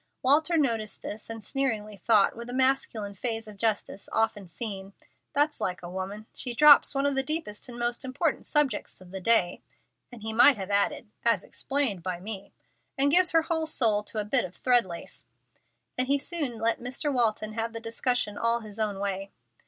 Walter 0.23 0.57
noted 0.57 0.89
this 1.03 1.29
and 1.29 1.43
sneeringly 1.43 1.97
thought, 1.97 2.35
with 2.35 2.49
a 2.49 2.53
masculine 2.55 3.13
phase 3.13 3.47
of 3.47 3.55
justice 3.55 4.09
often 4.11 4.47
seen, 4.47 4.93
"That's 5.33 5.61
like 5.61 5.83
a 5.83 5.89
woman. 5.91 6.25
She 6.33 6.55
drops 6.55 6.95
one 6.95 7.05
of 7.05 7.13
the 7.13 7.21
deepest 7.21 7.69
and 7.69 7.77
most 7.77 8.03
important 8.03 8.47
subjects 8.47 8.99
of 8.99 9.11
the 9.11 9.19
day" 9.21 9.61
(and 10.11 10.23
he 10.23 10.33
might 10.33 10.57
have 10.57 10.71
added, 10.71 11.11
"As 11.23 11.43
explained 11.43 12.01
by 12.01 12.19
me") 12.19 12.51
"and 12.97 13.11
gives 13.11 13.29
her 13.29 13.43
whole 13.43 13.67
soul 13.67 14.01
to 14.05 14.17
a 14.17 14.25
bit 14.25 14.43
of 14.43 14.55
thread 14.55 14.85
lace;" 14.85 15.27
and 15.99 16.07
he 16.07 16.17
soon 16.17 16.57
let 16.57 16.79
Mr. 16.79 17.13
Walton 17.13 17.53
have 17.53 17.71
the 17.71 17.79
discussion 17.79 18.39
all 18.39 18.61
his 18.61 18.79
own 18.79 18.97
way. 18.97 19.29